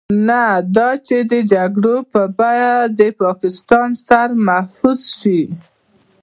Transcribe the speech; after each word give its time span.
نه 0.27 0.43
دا 0.75 0.89
چې 1.07 1.17
د 1.31 1.33
جګړو 1.51 1.95
په 2.11 2.21
بيه 2.37 2.73
د 2.99 3.01
پاکستان 3.21 3.89
سر 4.07 4.27
محفوظ 4.47 4.99
شي. 5.19 5.41